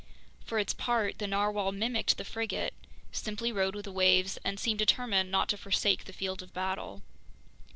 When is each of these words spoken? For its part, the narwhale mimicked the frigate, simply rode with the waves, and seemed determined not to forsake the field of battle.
For 0.43 0.57
its 0.57 0.73
part, 0.73 1.19
the 1.19 1.27
narwhale 1.27 1.71
mimicked 1.71 2.17
the 2.17 2.25
frigate, 2.25 2.73
simply 3.11 3.51
rode 3.51 3.75
with 3.75 3.85
the 3.85 3.91
waves, 3.91 4.39
and 4.43 4.59
seemed 4.59 4.79
determined 4.79 5.29
not 5.29 5.47
to 5.49 5.57
forsake 5.57 6.05
the 6.05 6.11
field 6.13 6.41
of 6.41 6.55
battle. 6.55 7.03